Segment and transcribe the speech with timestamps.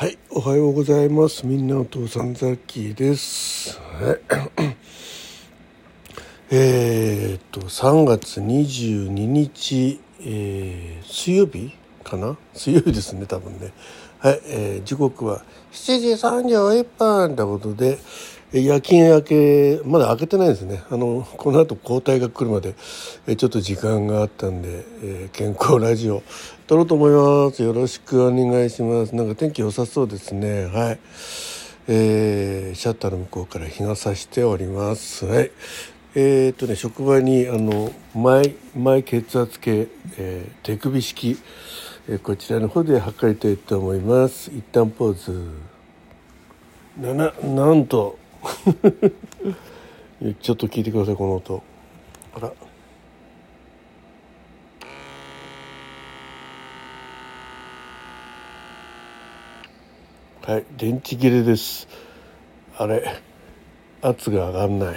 [0.00, 1.46] はい、おはようございます。
[1.46, 3.78] みんなお父さんザッキーです。
[3.78, 4.20] はい
[6.50, 12.38] えっと3月22日、えー水曜日かな？
[12.54, 13.74] 水曜日ですね多分ね。
[14.20, 16.86] はい、えー時刻は7時31
[17.28, 17.98] 分ということで
[18.52, 20.82] 夜勤明けまだ開けてないですね。
[20.90, 22.74] あのこの後交代が来るまで
[23.28, 26.24] えちょっと時間があったんで、えー健康ラジオ
[26.66, 27.62] 撮ろうと思います。
[27.62, 29.14] よろしくお願いします。
[29.14, 30.64] なんか天気良さそうですね。
[30.64, 30.98] はい。
[31.86, 35.26] えーシャッターの向こうから日が差しております。
[35.26, 35.52] はい。
[36.16, 39.86] えーっとね職場にあの前前血圧計、
[40.18, 41.38] えー手首式、
[42.08, 44.50] えーこちらの方で測りたいと思います。
[44.50, 45.48] 一旦ポーズ。
[47.00, 48.18] なななんと
[50.40, 51.62] ちょっと聞いてくださいこの音。
[52.34, 52.52] あら。
[60.42, 61.88] はい電池切れです。
[62.76, 63.22] あれ
[64.02, 64.96] 圧が上がんない。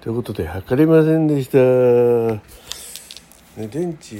[0.00, 1.58] ということで測れませんでした、
[3.60, 4.18] ね、電池。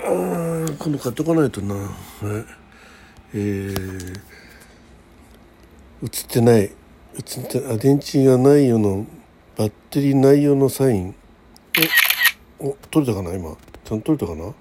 [0.00, 1.86] あ今度買っておかないとな、はい、
[3.34, 4.20] えー、
[6.02, 6.62] 映ってない。
[6.62, 6.72] 映っ
[7.50, 9.06] てあ電池がないよの
[9.56, 11.14] バッテリーないよのサイン。
[12.60, 13.56] おお取れたかな今。
[13.84, 14.54] ちゃんと取れたかな？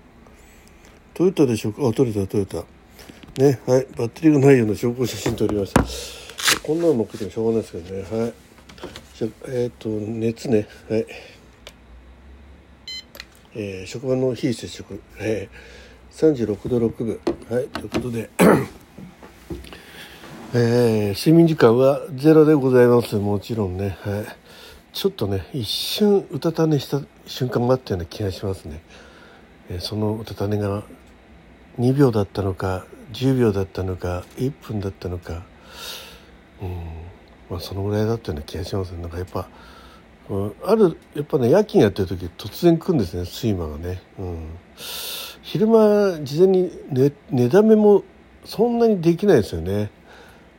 [1.14, 1.88] 取れたでしょうか？
[1.88, 2.66] あ取れた取れた。
[3.42, 3.88] ねはい。
[3.96, 5.84] バッテリーがないような証拠写真撮りました。
[6.64, 8.24] こんなの乗っけてもしょうがないですけどね。
[8.24, 8.34] はい。
[9.16, 10.68] じゃえっ、と熱ね。
[10.90, 11.06] はい。
[13.56, 17.68] えー職場の非接触、えー、36度6分はい。
[17.68, 18.30] ということで
[20.60, 23.16] えー睡眠時間はゼロでございます。
[23.18, 24.26] もちろんね、はい、
[24.92, 28.82] ちょっとね一瞬うたた寝した瞬間があったような気がしますね、
[29.70, 30.82] えーそのうたた寝が
[31.78, 35.44] 2秒だったのか10秒だったのか1分だったのか。
[36.60, 36.76] うん。
[37.52, 39.02] まあそのぐらいだったような気がしますね。
[39.04, 39.48] なんかやっぱ、
[40.28, 44.48] うん、あるやっぱね夜勤やってる時突然来るんですね睡魔がね、うん、
[45.44, 48.04] 昼間事前に寝寝だめも
[48.44, 49.92] そんなにできないですよね、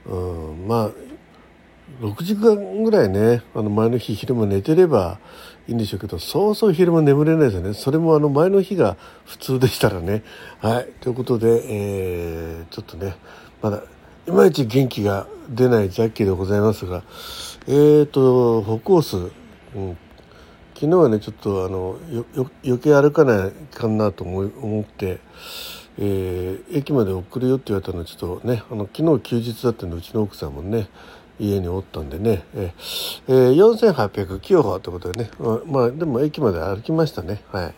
[0.09, 0.91] うん、まあ
[2.01, 5.19] 6時間ぐらいねあの前の日昼間寝てれば
[5.67, 7.75] いいんでしょうけどそうそう昼間眠れないですよね。
[7.75, 8.97] それもあの前の日が
[9.27, 10.23] 普通でしたらね。
[10.61, 10.89] はい。
[11.01, 13.17] ということで、えーちょっとね
[13.63, 13.83] まだ
[14.27, 17.03] いまいち元気が出ないジャッキーでございますが
[17.67, 19.17] えーと歩コース、
[19.75, 19.99] うん、
[20.75, 25.21] 昨日はねちょっとあのよよ余計歩かないかなと思い思って、
[25.99, 30.89] えー駅まで送るよって言われたのはちょっとねあの昨日休日だったんでうちの奥さんもね
[31.41, 37.43] 家におったんでね、えー、4800キロ歩ということでね、まあ、まあでも駅まで歩きましたね。
[37.53, 37.75] はい、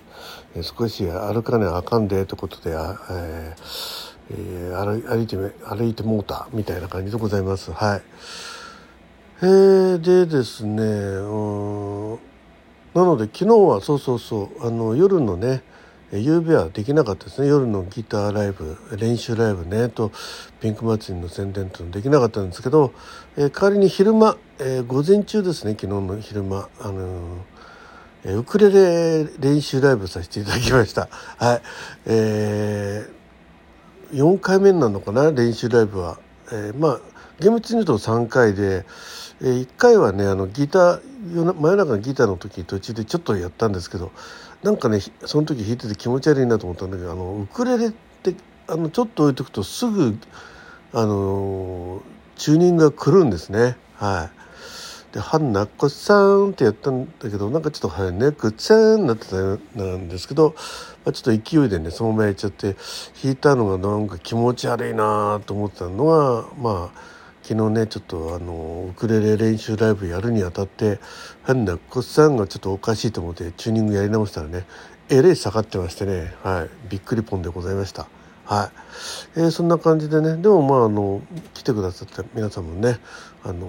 [0.57, 7.73] えー少し歩かないあかんでということであ、えーえー歩いて歩いてもうたみたいな感じでございます。
[7.73, 8.03] はい。
[9.43, 12.19] えー、でですねうん
[12.93, 15.63] なので昨日はそうそうそうあの夜のね
[16.13, 17.49] 夕べはできなかったですね。
[17.49, 20.11] 夜のギターライブ練習ライブねと
[20.61, 22.93] ピンク祭りの宣伝というのできなかったんですけど、
[23.37, 31.09] えー代わりに昼間、えー午前中ですね昨日の昼間あのーウクレレ練習ライブさせていただきました。
[31.39, 31.63] はい。
[32.07, 33.21] えー
[34.13, 36.19] 4回目なのかな練習ライブは、
[36.51, 37.01] えーまあ
[37.41, 38.85] 厳密に言うと3回で、
[39.41, 41.01] え1回はねあのギター
[41.55, 44.13] 真夜中のギターの時途中でちょっとやったんですけど
[44.63, 48.35] なんかねその時弾いてて気持ち悪いなと思ったんだけどあのウクレレって
[48.69, 50.19] あのちょっと置いとくとすぐ
[50.93, 52.03] あの
[52.37, 54.41] チューニングが来るんですねはい。
[55.13, 60.55] で「はんなっこさん」ってやったんだけどなんかちょっと「はねくちゃん」になってたなんですけど、
[61.05, 62.77] まあ、ちょっと勢いでねそのままやっちゃって
[63.23, 67.20] 弾いたのがなんか気持ち悪いなと思ってたのはまあ
[67.51, 71.01] 昨日ねちょっとあのウクレレ練習ライブやるにあたって
[71.43, 74.67] 「はんなっこさん」がちょっとおかしいと思ってチューニングやり直したらね
[75.09, 78.07] えれい下がってましてね、はい、びっくりポンでございました。
[78.45, 78.67] は
[79.35, 83.01] い、えーそんな感じでねでもまああの来てくださった皆さんもね
[83.43, 83.67] あの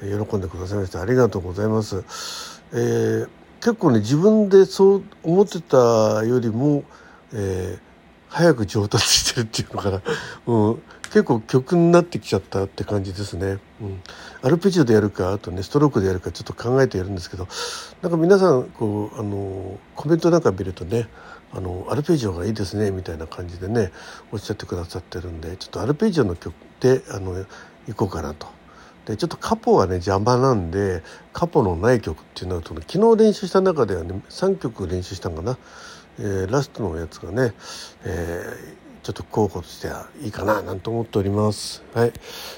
[0.00, 2.02] 喜んでくださいましてありがとうございます。
[2.72, 3.28] えー
[3.60, 6.84] 結構ね自分でそう思ってたよりも、
[7.34, 7.94] えー
[8.34, 10.02] 早く上達してるっていうのかな、
[10.46, 10.82] うん、
[11.14, 13.58] 結構曲になってきちゃったって感じですね。
[13.80, 14.02] うん、
[14.42, 17.46] アルペジオでやるかあとねストロークでやるかちょっと考えてやるんですけど
[18.02, 21.06] なんか皆さんこうあのコメントなんか見るとね
[21.52, 23.92] あのアルペジオがいいですねみたいな感じでね
[24.32, 27.46] おっしゃってくださってるんでちょっとアルペジオの曲であの
[27.86, 28.48] 行こうかなと。
[29.06, 35.58] でちょっとカポがね邪魔なんでカポのない曲っていうのはその昨日練習した中ではね3曲練習したんかな、
[36.18, 37.54] えーラストのやつがね、
[38.04, 41.82] えーちょっと候補としてはいいかななんて思っております。
[41.92, 42.12] はい。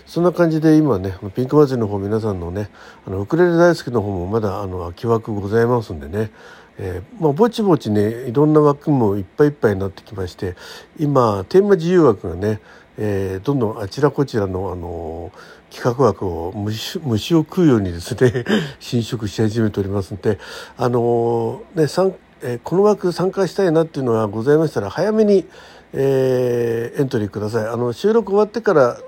[0.06, 2.70] そんな感じで今ねピンク祭りの方皆さんのね
[3.04, 6.30] あのウクレレ大好きの方もまだあの空き枠ございますんでね。
[6.78, 10.56] えー、まあ、ぼちぼちねいろんな枠もいっぱいいっぱいになってきまして
[10.98, 12.60] 今テーマ自由枠がね、
[12.98, 18.44] えー、どんどんあちらこちらの、あのー、企画枠を虫虫を食うようにですね
[18.78, 20.38] 侵食し始めておりますので、
[20.76, 21.86] あのね
[22.42, 25.46] えこの枠参加したいなっていうのがございましたら早めに、
[25.92, 27.66] えエントリーください。
[27.66, 28.98] あの収録終わってから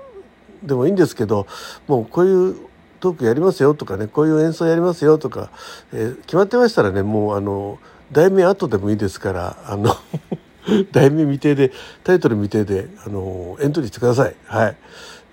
[0.63, 1.47] でもいいんですけど
[1.87, 2.55] もうこういう
[2.99, 5.51] トークやりますよとかねこういう演奏やりますよとか、
[5.93, 7.79] えー、決まってましたらねもうあの
[8.11, 9.95] 題名後でもいいですからあの
[10.91, 11.71] 題名未定で
[12.03, 14.35] タイトル未定であのエントリーしてください。
[14.45, 14.77] はい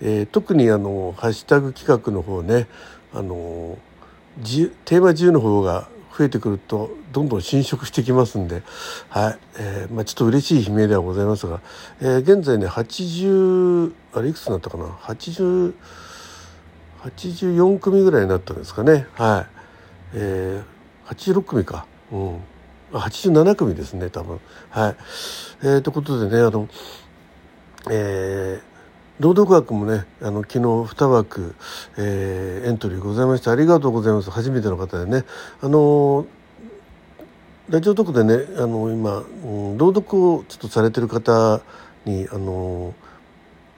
[0.03, 2.69] えー、特にあのハッシュタグ企画の方ね
[3.15, 3.79] あの
[4.85, 8.63] テーマ自由の方が増えてくるとどんどん侵食してきますんで、
[9.11, 11.61] はいえーまあ、ちょっと嬉しい悲鳴ではございますが、
[12.01, 15.75] えー、現在ね80あれいくつになったかな？80
[17.05, 19.07] 84組ぐらいになったんですかね？
[19.15, 19.47] はい、
[20.15, 21.87] えー、86組か。
[22.11, 22.41] うん。
[22.93, 24.41] 87組ですね多分。
[24.71, 24.97] はい。
[25.63, 26.69] えー、ということでねあの
[27.91, 28.76] えー
[29.19, 31.55] 朗読枠もねあの昨日2枠、
[31.97, 34.31] えー、エントリーございましてありがとうございます。
[34.31, 35.25] 初めての方でね。
[35.63, 36.27] あの
[37.69, 39.25] ラジオ特でねあの今、う
[39.75, 41.61] ん、朗読をちょっとされてる方
[42.05, 42.95] にあの、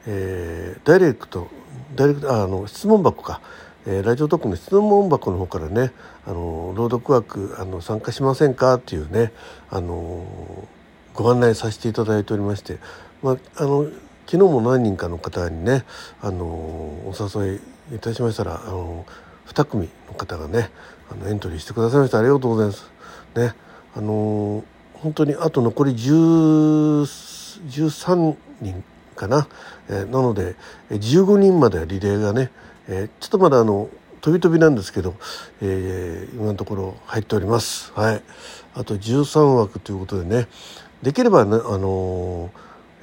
[0.07, 1.49] えー、ダイレクト
[1.95, 3.41] ダイレクトあの質問箱か、
[3.87, 5.93] えー、ラジオトークの質問箱の方からね
[6.27, 8.75] あの朗読枠あの参加しませんか？
[8.75, 9.33] っていうね
[9.71, 10.27] あの
[11.15, 12.79] ご案内させていただいておりまして、
[13.23, 13.87] まあ、あの
[14.31, 15.87] 昨日も何人かの方にね
[16.21, 19.07] あのお誘いいたしましたらあの
[19.47, 20.69] 2組の方がね
[21.11, 22.91] あのエントリーしてくださいましたありがとうございます。
[23.35, 23.55] ね
[23.95, 28.85] あの本当にあと残り13人
[29.17, 29.49] かな、
[29.89, 30.57] えー、なので
[30.91, 32.51] 15人まではリレーがね、
[32.87, 33.89] えー、ちょっとまだあの
[34.21, 35.15] 飛び飛びなんですけど、
[35.63, 37.93] えー、今のところ入っております。
[37.95, 38.23] はい、
[38.75, 40.49] あと13枠ということでね
[41.03, 42.51] できればね、あの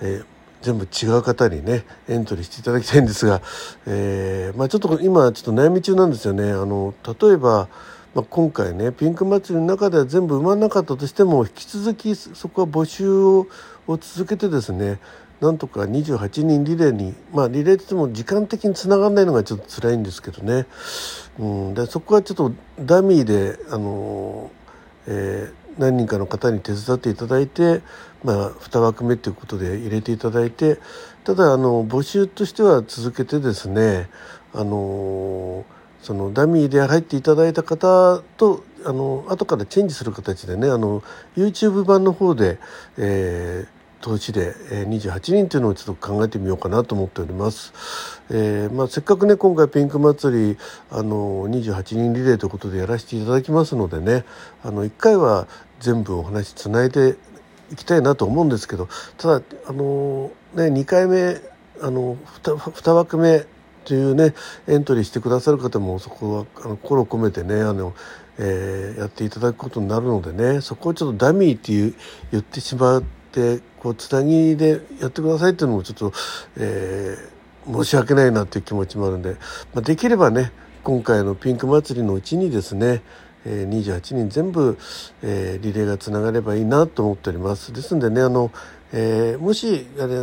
[0.02, 0.26] えー、
[0.66, 3.40] 全部違う方にねエントリーしていただきたいんですが、
[3.86, 6.50] えーまあ、ちょっと今ちょっと悩み中なんですよね。
[6.52, 7.68] あの例えば
[8.16, 13.46] まあ、今回ねピンク祭りの中では全部埋まらなかったとしても引き続きそこは募集を
[13.88, 15.00] 続けてですね
[15.42, 20.66] なんとか28人リレーにまあリレーって言っても時間的につながらないのがちょっと辛いんですけどね、
[21.38, 24.50] うん、でそこはちょっとダミーであの、
[25.08, 27.82] えー、何人かの方に手伝っていただいて、
[28.24, 30.80] まあ、2枠目ということで入れていただいて
[31.24, 34.10] ただあの募集としては続けてですね
[34.54, 35.66] あの
[36.02, 41.02] そのダミーで入っていただいた方とあの後からチェンジする形でねあの
[41.36, 42.60] YouTube 版の方で、
[42.98, 47.74] えー、投資で28人というのをちょっと考えてみようかなと思っております。
[48.30, 50.58] えーまあ、せっかくね今回ピンク祭り
[50.92, 54.26] あの28人リレーということでやらせていただきますのでね
[54.64, 55.48] あの1回は
[55.80, 57.16] 全部お話つないで
[57.72, 58.88] いきたいなと思うんですけど
[59.18, 61.38] ただあの、ね、2回目
[61.82, 63.46] あの 2, 2枠目
[63.86, 64.34] というね
[64.68, 67.94] エントリーしてくださる方もそこはあの心を込めてねあの、
[68.38, 71.94] えー、やっていただくことになるのでねそこをちょっとダミーっていう
[72.32, 76.14] 言ってしまってこうつなぎでやってくださいっていうのもちょっと、
[76.58, 79.34] えー、申し訳ないなっていう気持ちもあるんで、
[79.74, 80.52] まあ、できればね
[80.84, 83.02] 今回のピンク祭りのうちにですね
[83.46, 84.78] え28人全部、
[85.22, 87.74] えー、リレーがつながればいいなと思っております。
[87.74, 88.52] ですんでねあの、
[88.92, 90.16] えー、もしあれ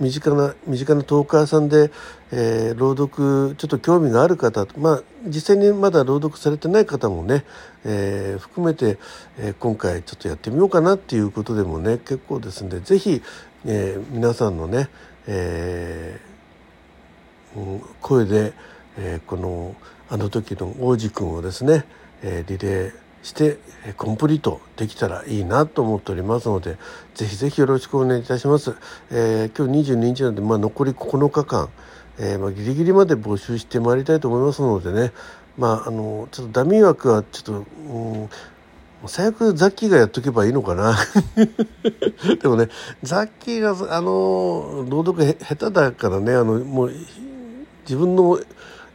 [0.00, 1.90] 身近な身近なトーカーさんで、
[2.32, 7.44] えー、朗読ちょっと興味がある方まあ実際にまだ朗読されてない方もね、
[7.84, 8.98] えー、含めて、
[9.38, 13.22] えー、今回ちょっとやってみようかなっていうことでもね結構ですんで是非、
[13.66, 14.88] えー、皆さんのね、
[15.26, 18.54] えー、声で、
[18.96, 19.76] えー、この
[20.08, 21.84] あの時の王子くんをですね、
[22.22, 23.58] えー、リレーして
[23.96, 26.78] コンプリートできたらいいなと思っておりますので
[27.14, 28.76] ぜひぜひよろしくお願いいたします。
[29.10, 31.68] えー、今日22日なので、まあ、残り9日間、
[32.18, 35.12] えー、まあ、ギリギリまで募集してまいりたいと思いますのでね、
[35.58, 37.52] まあ、あのちょっとダミー枠はちょっと、
[37.92, 38.30] うん
[39.06, 40.94] 最悪ザッキーがやっとけばいいのかな
[42.42, 42.68] でもね
[43.02, 46.92] ザッキーがあの朗読下手だからねあのもう
[47.84, 48.38] 自分の、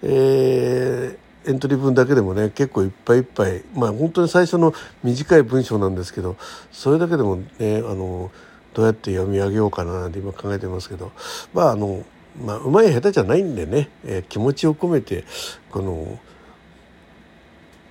[0.04, 3.64] えーエントリー文だけでもね結構いっぱいいっぱい。
[3.74, 4.74] まあ本当に最初の
[5.04, 6.36] 短い文章なんですけど
[6.72, 8.32] それだけでもねあの
[8.74, 11.12] どうやって読み上げようかななんて今考えてますけど。
[11.54, 12.04] まああの
[12.44, 15.24] まあうまい下手じゃないんでね、えー、気持ちを込めて
[15.72, 16.20] この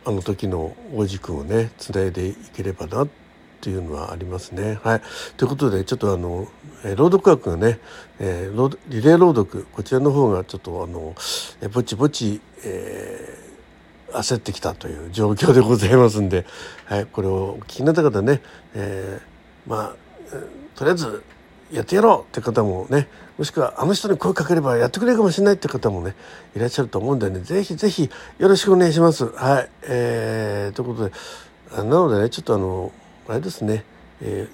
[0.04, 3.08] あの時の王子くんをねつないでいければなっ
[3.62, 4.78] ていうのはありますね。
[4.82, 5.02] はい、
[5.38, 6.46] ということでちょっとあの、
[6.84, 7.78] えー、朗読学がね、
[8.18, 11.14] えー、リレー朗読こちらの方がちょっとあの、
[11.62, 13.43] えー、ぼちぼち、えー、
[14.14, 16.46] 焦ってきたという状況でございますんで、
[16.86, 18.42] はい、これをお聞きになった方ね、
[18.74, 19.96] えー、まあ
[20.74, 21.22] とりあえず
[21.72, 26.14] やってやろうって方もねもしくはあの人に声かければやってくれるかもしれないって方もね
[26.54, 29.26] いらっしゃると思うんでねぜひぜひよろしくお願いします。
[29.26, 31.12] はい、えー、ということで
[31.76, 32.92] なのでねちょっとあの
[33.28, 33.84] あれですね、
[34.20, 34.48] え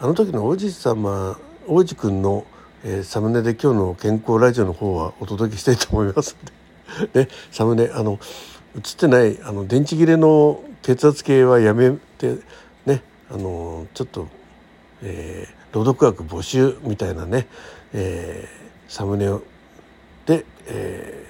[0.00, 2.44] ー、あの時の王子様王子くんの、
[2.84, 6.36] えー、サムネで今日の健康ラジオの方はお届けしたいと思います
[6.98, 8.18] ので、 ね、サムネあの
[8.76, 12.38] 映ってないあの電池切れの血圧計はやめて
[12.86, 14.28] ねあのちょっと、
[15.02, 17.48] えー朗読学募集みたいなね、
[17.92, 19.26] えー、サムネ
[20.24, 21.26] で、え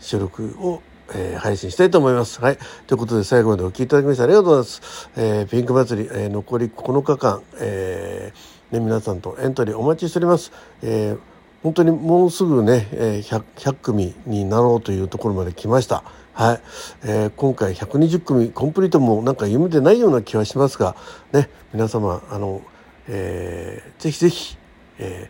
[0.00, 0.82] ー、収録を、
[1.14, 2.40] えー、配信したいと思います。
[2.40, 2.58] はい。
[2.88, 5.10] ということで最後までお聴きいただきましてありがとうございます。
[5.16, 10.50] えー、ピンク祭り、えー、残り9日間、えー、ね、皆さんとエントリーお待ちしております。
[10.82, 11.18] えー、
[11.62, 16.02] 本当にもうすぐね、100, 100組になろうというところまで来ました。
[16.32, 16.60] はい、
[17.04, 20.96] えー、今回120組コンプリートもなんか夢でないような気はしますが、
[21.32, 22.62] ね、皆様あの
[23.08, 24.56] えー、ぜひぜひ、
[24.98, 25.28] え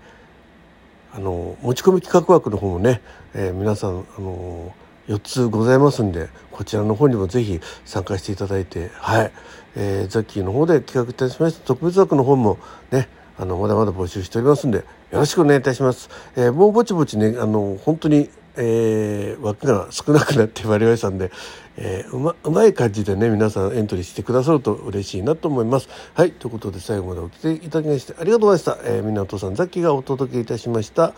[1.12, 3.00] ー、あの持ち込み企画枠の方もね、
[3.34, 4.74] えー、皆さんあの
[5.08, 9.32] 4つございますんでこちらの方にもぜひ参加していただいてはい、
[9.74, 11.66] えー、ザッキーの方で企画いたしました。
[11.66, 12.58] 特別枠の方も
[12.90, 13.08] ね
[13.38, 16.08] あのまだまだ募集しておりますんでよろしくお願いいたします。
[16.36, 21.30] えー、もうぼちぼちねあの本当にえー、枠が少なくなってまいりましたんで、
[21.76, 25.88] えー、うまうまい感じでね皆さんエントリーしてくださると嬉しいなと思います。
[26.14, 28.90] はいということで最後までお聞きいただきましてありがとうございました。
[28.90, 31.14] えー、みんなお父さんザッキーがお届けいたしました。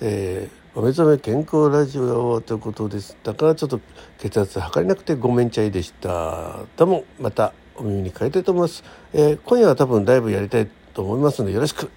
[0.00, 3.16] えー、お目覚め健康ラジオということです。
[3.22, 3.80] だからちょっと
[4.18, 6.58] 血圧測れなくてごめんちゃいでした。
[6.76, 8.84] どうもまたお耳に変えたいと思います。
[9.14, 11.90] えー、今夜は多分ライブやりたいと思いますのでよろしく。